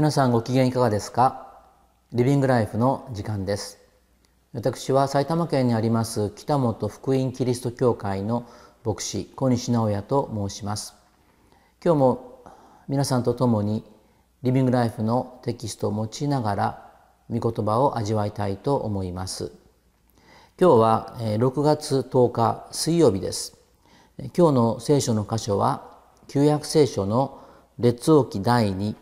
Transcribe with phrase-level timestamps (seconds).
[0.00, 1.60] 皆さんご機嫌いかがですか？
[2.14, 3.76] リビングライフの時間です。
[4.54, 8.48] 私は埼玉県にあります北本福音キリスト教会の
[8.82, 10.94] 牧師小西直也と申します。
[11.84, 12.44] 今日も
[12.88, 13.84] 皆さんと共に
[14.42, 16.92] リビングライフのテキストを用いながら
[17.28, 19.52] 御言葉を味わいたいと思います。
[20.58, 23.54] 今日は6月10日水曜日です。
[24.34, 25.90] 今日の聖書の箇所は
[26.26, 27.42] 旧約聖書の
[27.78, 28.94] 列王記第2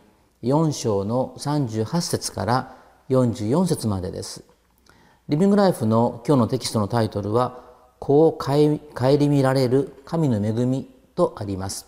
[0.42, 2.76] 4章の38節から
[3.08, 4.44] 44節までです。
[5.28, 7.64] リビングライフの今日のテキストのタイトルは
[7.98, 11.86] 「こう顧みられる神の恵み」とあります。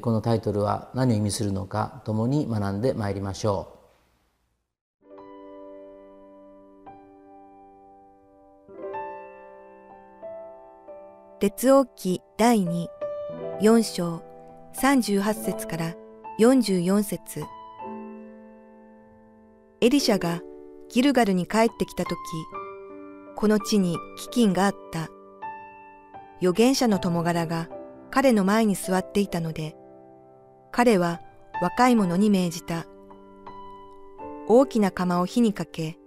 [0.00, 3.76] このタイトルは何を意味するのか共に学んでまいりましょう。
[11.40, 12.64] 列王記第
[13.60, 14.22] 24章
[14.74, 15.94] 38節から
[16.40, 17.44] 44節
[19.82, 20.40] エリシャが
[20.88, 22.18] ギルガルに帰ってきたとき、
[23.34, 23.98] この地に
[24.32, 25.10] 飢饉があった。
[26.40, 27.68] 預言者の友柄が
[28.10, 29.76] 彼の前に座っていたので、
[30.72, 31.20] 彼は
[31.60, 32.86] 若い者に命じた。
[34.48, 35.98] 大きな釜を火にかけ、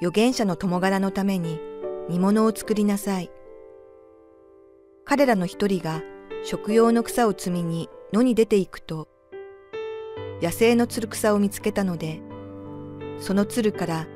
[0.00, 1.58] 預言者の友柄のために
[2.10, 3.30] 煮物を作りなさい。
[5.06, 6.02] 彼らの一人が
[6.44, 9.08] 食用の草を摘みに野に出ていくと、
[10.42, 12.20] 野生のつる草を見つけたので、
[13.18, 14.06] その鶴から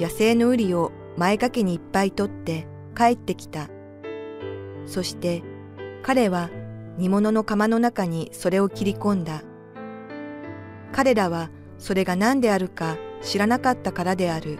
[0.00, 3.68] 野生の瓜を前掛けにいっぱい取って帰ってきた。
[4.86, 5.42] そして
[6.02, 6.50] 彼は
[6.98, 9.42] 煮物の釜の中にそれを切り込んだ。
[10.92, 14.58] 彼らはそれが何であるか知らなかったからである。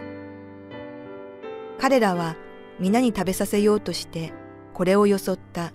[1.79, 2.35] 彼らは
[2.79, 4.33] 皆に食べさせようとして
[4.73, 5.73] これをよそった。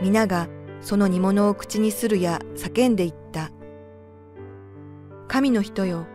[0.00, 0.48] 皆が
[0.80, 3.50] その煮物を口にするや叫んでいった。
[5.28, 6.06] 神の人よ、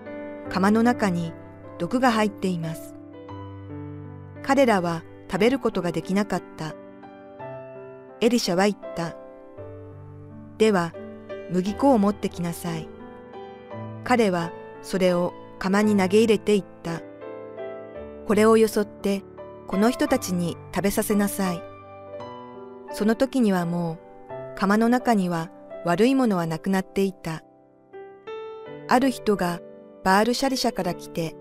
[0.49, 1.33] 釜の中に
[1.77, 2.95] 毒が入っています。
[4.43, 6.75] 彼らは食べることができなかった。
[8.21, 9.15] エリシャは言った。
[10.57, 10.93] では、
[11.51, 12.87] 麦粉を持ってきなさい。
[14.03, 14.51] 彼は
[14.81, 17.01] それを釜に投げ入れていった。
[18.27, 19.23] これをよそって、
[19.67, 21.61] この人たちに食べさせなさい。
[22.91, 25.51] その時にはもう、釜の中には
[25.85, 27.43] 悪いものはなくなっていた。
[28.87, 29.59] ある人が
[30.03, 31.35] バールシャリシャから来て、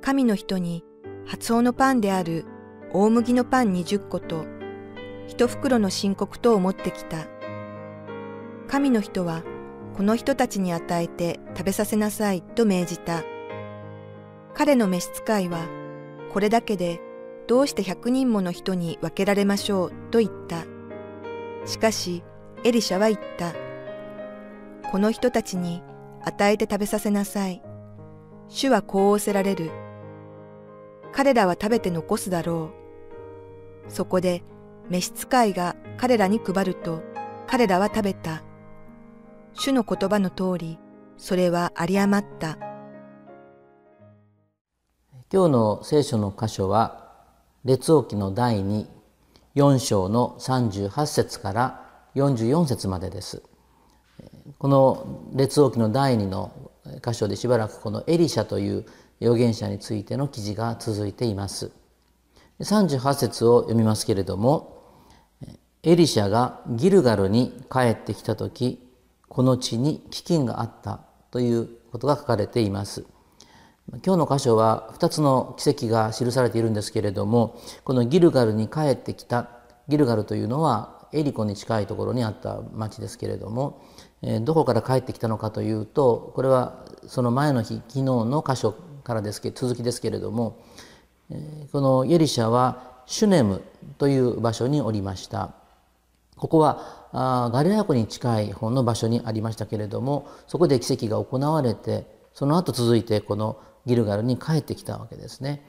[0.00, 0.84] 神の人に
[1.26, 2.44] 発音のパンである
[2.92, 4.44] 大麦のパン20個と、
[5.26, 7.26] 一袋の申告とを持ってきた。
[8.66, 9.42] 神の人は、
[9.96, 13.24] この人たちに与えて食べさせなさいと命じた。
[14.54, 15.66] 彼の召使いは、
[16.32, 17.00] これだけで
[17.46, 20.64] どうして百人もの人に分けられましょうと言った。
[21.66, 22.22] しかし、
[22.64, 23.54] エリシャは言った。
[24.90, 25.82] この人たちに
[26.22, 27.62] 与えて食べさせなさい。
[28.48, 29.70] 主はこう仰せられる。
[31.12, 32.70] 彼らは食べて残すだろ
[33.88, 33.92] う。
[33.92, 34.42] そこで
[34.88, 37.02] 召使いが彼らに配ると、
[37.46, 38.42] 彼らは食べた。
[39.54, 40.78] 主の言葉の通り、
[41.16, 42.58] それは有り余った。
[45.30, 47.06] 今日の聖書の箇所は、
[47.64, 48.86] 列王記の第2、
[49.56, 51.84] 4章の38節から
[52.14, 53.42] 44節までです。
[54.58, 56.52] この列王記の第2の
[57.04, 58.86] 箇所でしばらくこのエリシャという
[59.20, 61.70] 預言者についての記事が続いています。
[62.60, 64.78] 38節を読みますけれども、
[65.82, 68.84] エリシャがギルガルに帰ってきた時、
[69.28, 73.04] この地に飢饉があったということが書かれています。
[74.04, 79.48] 今日の箇所は2つの奇跡が記されているんですけれども、このギルガルに帰ってきた、
[79.88, 83.82] ギルガルというのはエリコに近いところにあった町ですけれども、
[84.22, 88.74] えどこから帰ってきたのかというとこれはその前の日昨日の箇所
[89.04, 90.58] からですけ続きですけれども
[91.30, 93.62] えこのエリシャはシュネム
[93.96, 95.54] という場所におりました
[96.36, 105.64] ここはあガリラ湖に近い方の場所にありましたけれどもそこで奇跡が行われてその後続いてこのギルガルに帰ってきたわけですね。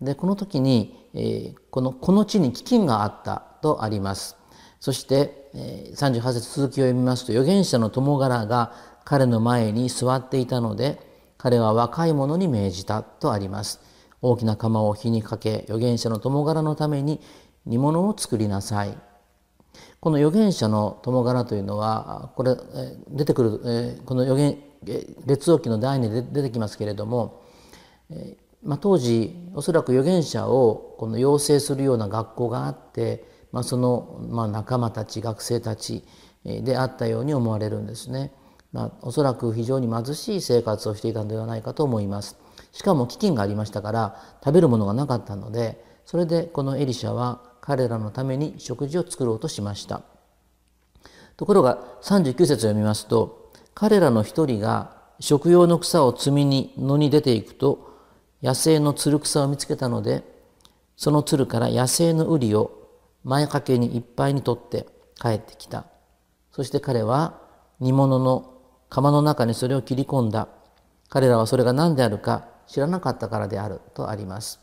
[0.00, 4.36] でこの時に、えこのこの地に飢饉があったとあります。
[4.84, 5.48] そして
[5.94, 8.74] 38節続きを読みますと預言者の友柄が
[9.06, 11.00] 彼の前に座っていたので
[11.38, 13.80] 彼は若い者に命じたとあります。
[14.20, 17.22] 大きな釜を火にかけ預言者の友柄のために
[17.64, 18.94] 煮物を作りなさい。
[20.00, 22.54] この預言者の友柄というのはこれ
[23.08, 24.58] 出てくるこの預言
[25.24, 27.42] 列王記の第二で出てきますけれども
[28.62, 36.02] まあ、当時おそらく預言者をこの養成するような学校があって、まあ、その、まあ、仲間たち学生たち
[36.44, 38.32] であったように思われるんですね。
[38.72, 42.36] まあ、おそらく非常に貧しい生活をしていたのではないかと思います。
[42.72, 50.02] しかも飢饉がありましたから食べるものがなかったのでそれでこのエリシャは彼らのために食事を作ろうとしました。
[51.36, 58.00] ところが39節を読みますと彼らの一人が食用の草を摘みに野に出ていくと
[58.42, 60.24] 野生のつる草を見つけたので
[60.96, 62.83] そのつるから野生のウリを
[63.24, 64.86] 前掛けにいっぱいに取って
[65.20, 65.86] 帰ってきた。
[66.52, 67.40] そして彼は
[67.80, 68.52] 煮物の
[68.88, 70.48] 釜の中にそれを切り込んだ。
[71.08, 74.60] 彼らはそれが何であるか知らなかったからであるとあります。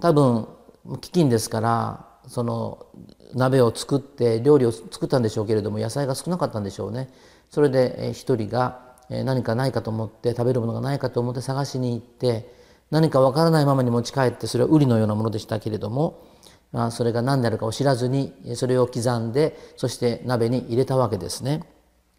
[0.00, 0.46] 多分
[0.86, 2.86] 飢饉ですからその
[3.34, 7.10] 鍋を作って料理を作ったんでしょうけれども野菜が少なかったんでしょうね。
[7.50, 12.54] それで一人が何かないかと思って食べるものがないかと思って探しに行って
[12.90, 16.24] 何かわからないままに持ち帰ってそれはウリのようなものでしたけれども、
[16.72, 21.64] まあ、それが何であるかを知らずにそれを刻んでそして鍋に入れたわけですね。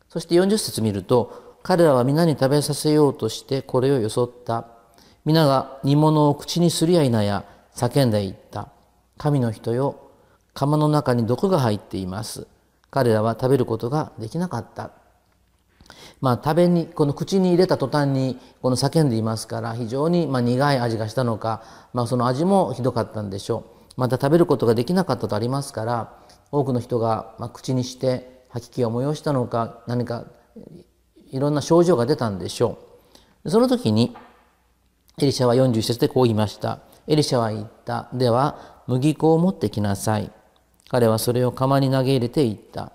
[0.10, 4.68] そして40節見ると彼らは皆に食べさせようとしてこれをよそった。
[5.24, 7.46] 皆が煮物を口にするや否や
[7.76, 8.70] 叫んでいった。
[9.18, 10.12] 神の人よ
[10.54, 12.48] 釜の中に毒が入っています。
[12.90, 14.92] 彼らは食べることができなかった。
[16.20, 21.64] まあ、食べにこの口に入れた途端にこの叫んでいますから非常にま苦い味がしたのか、
[21.94, 23.81] まあ、その味もひどかったんでしょう。
[23.98, 26.14] また食べることができなかったとありますから
[26.52, 30.26] 多くの人がま口にして吐き気を催したのか何か
[31.32, 32.78] いろんな症状が出たんでしょ
[33.44, 33.50] う。
[33.50, 34.16] その時に
[35.18, 36.80] エリシャは41節でこう言いました。
[37.08, 38.10] エリシャは言った。
[38.14, 40.32] では麦粉を持ってきなさい。
[40.90, 42.92] 彼はそれを釜に投げ入れていった。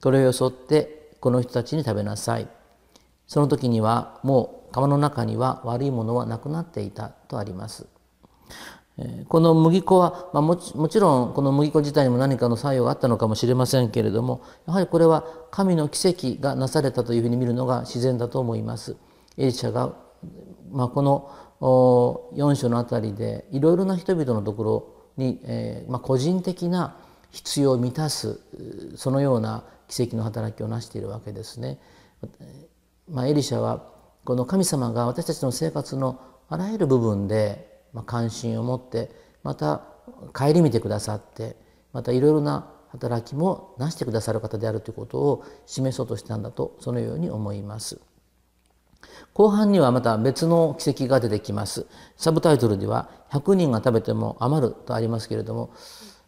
[0.00, 2.48] これをよそってこの人たちに食べなさい。
[3.26, 7.86] その時にはもう釜の中には悪いものはなくなっていたとあります。
[9.28, 18.96] この麦粉は、まあ、もちもちろんこの麦粉自体にも何かの作用があったのかもしれませんけれどもやはりこれは神の奇跡がなされたというふうに見るのが自然だと思います。
[19.36, 19.96] エリシャが、
[20.70, 21.28] まあ、この
[21.60, 26.96] 4章のあたりでいろいろな人々のところに、えーまあ、個人的な
[27.32, 28.38] 必要を満たす
[28.96, 31.80] そのような奇跡の働きを成しているわけですね。
[33.10, 33.88] まあ、エリシャは
[34.24, 39.10] この神様が私たちの生活のあらゆる部分で、まあ、関心を持って
[39.42, 39.82] また
[40.32, 41.56] 顧みてくださって
[41.92, 48.00] またいろいろな働きもなしてくださる方であるということを示そうとしたんだとそのように思います。
[49.32, 51.86] 後半にはまた別の奇跡が出てきます。
[52.16, 55.70] サブタイトルでは「100人が食べても余る」とありますけれども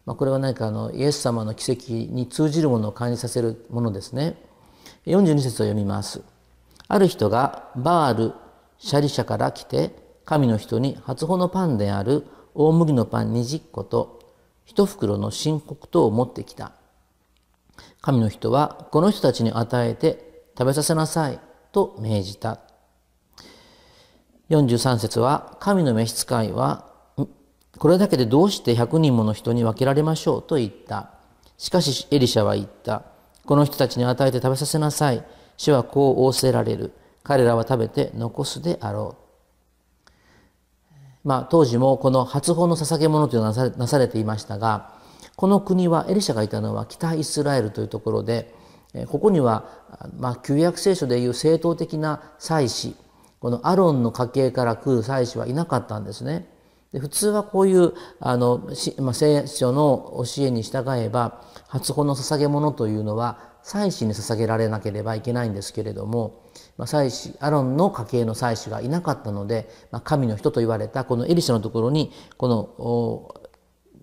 [0.07, 4.37] まあ、これは何かあのイエス様の奇跡に通じるものを感じさせるものですね。
[5.05, 6.21] 42節を読みます。
[6.87, 8.33] ある人がバール・
[8.77, 9.93] シャリシャから来て
[10.27, 14.19] 神の人に初穂のパンである大麦のパン20個と
[14.65, 16.73] 一袋の申告とを持ってきた。
[18.01, 21.39] 神の人はこの人たちに与えて食べさせなさい
[21.71, 22.59] と命じた。
[24.49, 26.91] 43節は神の召使いは
[27.79, 31.11] これだけでどうして100人もの人に分けられましょうと言った。
[31.57, 33.03] しかしエリシャは言った。
[33.45, 35.23] この人たちに与えて食べさせなさい。
[35.55, 36.91] 主はこう仰せられる。
[37.23, 39.26] 彼らは食べて残すであろう。
[41.27, 44.93] まあ当時もこの初法の捧げ物というのがなされていましたが、
[45.35, 48.55] この国はエリシャがいたのは北イスラエルというところで、
[49.09, 49.65] ここには、
[50.17, 52.95] まあ、旧約聖書でいう正統的な祭司
[53.41, 56.47] このアロンの家系から来る祭司はいなかったんですね。
[56.93, 58.69] で普通はこういうあの、
[58.99, 66.46] まあ、聖書の教えに従えば初穂の捧げ物というのは祭司に捧げられなければいけないんですけれども、
[66.77, 73.47] まあ、祭司アロンの家系の祭司がいなかったので、まあ、神の人と言われたこのエリシャのところにこの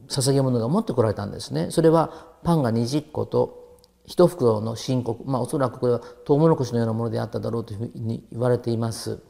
[0.08, 1.70] 捧げ物が持ってこられたんですね。
[1.70, 9.20] それはパンが20個と一袋の申告、まあ、おそらくこれはトウモロコシのようなものであっただろうというふうに言われています。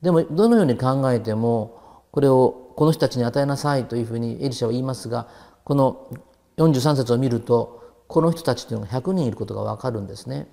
[0.00, 5.28] でもどのように考えてもこれをこの人たちに与えなさいというふうにエリシャは言いますが
[5.62, 6.10] この
[6.56, 10.48] 43節を見るとこの人たちというのが100人いることが分かるんですね。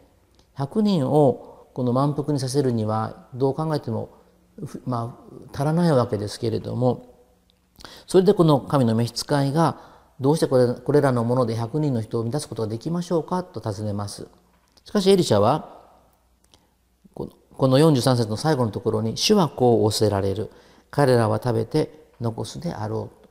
[0.55, 4.09] 100人をこの満腹にさせるにはどう考えても
[4.85, 7.15] まあ足らないわけですけれども
[8.05, 9.79] それでこの神の召使いが
[10.19, 14.27] どうしてこれこれらのもので100人の人を満たすことができましょうかと尋ねます。
[14.83, 15.79] しかしエリシャは
[17.13, 17.29] こ
[17.69, 20.51] の43節の最後のところに「主はこう仰せられる。
[20.91, 23.27] 彼らは食べて残すであろう」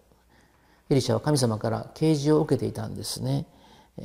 [0.88, 3.44] エリシャは神様から啓示を受けていたんですね。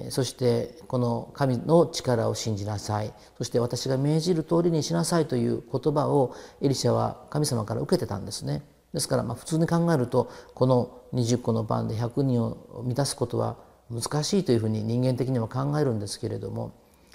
[0.10, 3.14] そしてこの神の力を信じなさい。
[3.38, 8.64] そして私が命じる通りにしなさいという言葉をエリシャは神様から受けてたんですね。
[8.94, 13.58] ですからまあ普通に考えるとこの20個のパンで100人を満たすことは
[13.92, 16.72] 難しいというふうに人間的には考えるんですけれども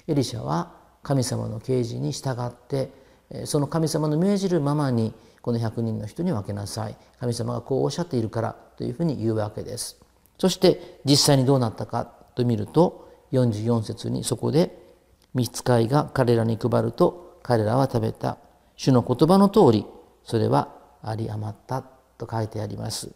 [0.07, 2.91] エリシャは神様の啓示に従って
[3.45, 6.95] その神様の命じるままにこの100人の人に分けなさい。
[7.19, 9.97] 神様がこうおっしゃっているからというふうに言うわけです。
[10.37, 12.18] そして実際にどうなったか。
[12.39, 14.77] と見ると44節にそこで
[15.33, 18.37] 召使いが彼らに配ると彼らは食べた
[18.75, 19.85] 主の言葉の通り
[20.23, 20.69] それは
[21.05, 21.83] 有り余った
[22.17, 23.11] と書いてあります。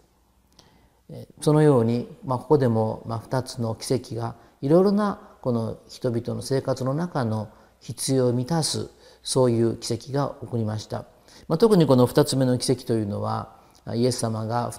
[1.42, 7.50] そのように、まあ、ここでも、まあ、2つの奇跡がいろいろなこの人々の生活の中の
[7.82, 8.90] 必要を満たす
[9.22, 11.06] そういう奇跡が起こりました。
[11.48, 13.56] まあ、特にこの2つ目の奇跡というのは
[13.94, 14.74] イエス様が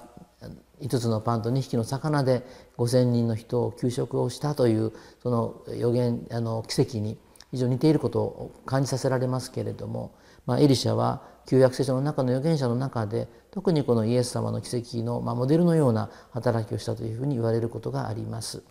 [0.81, 2.45] 5つのパンと2匹の魚で
[2.77, 4.91] 5,000人の人を給食をしたという
[5.23, 7.17] その予言あの奇跡に
[7.51, 10.13] 非常に似ていることを感じさせられますけれども、
[10.45, 18.63] まあ、エリシャは旧約聖書の中の預言者の中で特にこのイエス様の奇跡の、まあ、モデルのような働きをしたというふうに言われることがあります。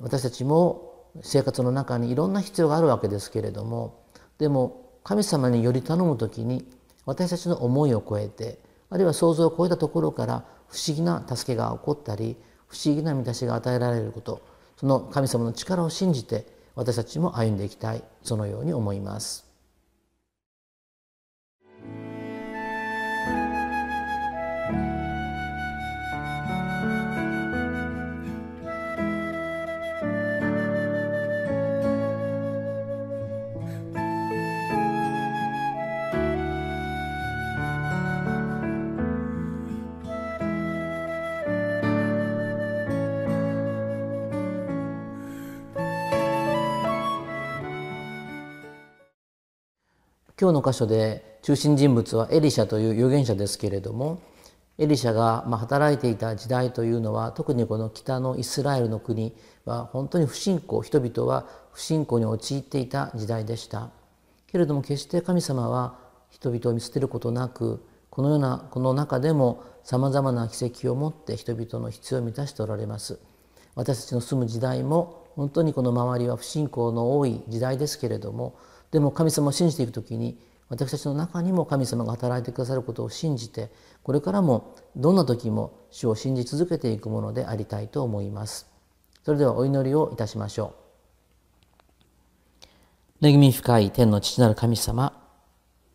[0.00, 4.02] 私たちも生活の中にいろんな必要があるわけですけれども
[4.38, 6.68] でも神様により頼む時に
[7.06, 8.58] 私たちの思いを超えて
[8.90, 14.42] あるいは想像を超えたところから不思議な助けが起こったり不思議な見出しが与えられること
[14.76, 19.47] その神様の力を信じて私たちも歩んでいきたいそのように思います。
[50.40, 54.22] 今日の箇所で中心人物はエリシャという預言者ですけれども
[54.78, 63.90] エリシャが働いていた時代というのは特にこの北のイスラエルの国は本当に不信仰人々は不信仰に陥っていた時代でした。
[64.46, 65.98] けれども決して神様は
[66.30, 73.18] 人々を見捨てることなくこのようなこの中でもさまざまな奇跡を持って人々の必要を満たしておられます。
[73.74, 78.56] 私たちの住む時代も本当にこの周りは不信仰の多い時代ですけれども
[78.90, 83.70] でも神様を信じていく時に私たちの中にも神様が働いてくださることを信じて
[84.02, 88.66] これからもどんな時も主を信じ続けていくものでありたいと思います
[89.24, 90.74] それではお祈りをいたしましょ
[93.22, 95.12] う恵み深い天の父なる神様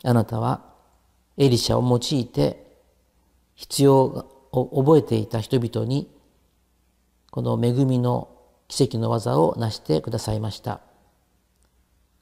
[0.04, 0.74] あなたは
[1.38, 2.64] エリシャを用いて
[3.56, 6.12] 必要を覚えていた人々に
[7.32, 8.30] この恵みの
[8.68, 10.82] 奇跡の技を成してくださいました。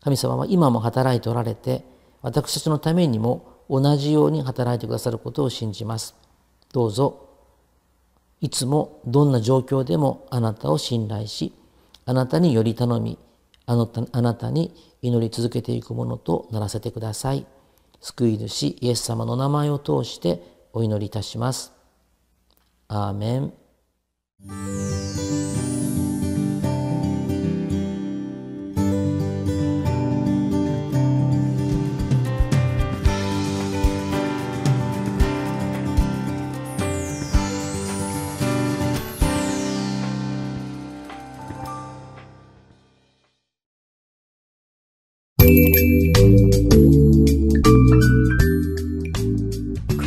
[0.03, 1.86] 神様は今も働いておられて
[2.22, 6.15] 私たちのためにも同じように働いてくださることを信じます。
[6.74, 7.29] どうぞ
[8.41, 11.53] いつもどんな状況でもあなたを信頼し
[12.05, 13.20] あなたにより頼み
[13.65, 17.46] あなたあなたに祈り続けていくものとならせてください。
[18.01, 20.41] 救い主イエス様の名前を通して
[20.74, 21.72] お祈りいたします。
[22.88, 23.53] アーメン。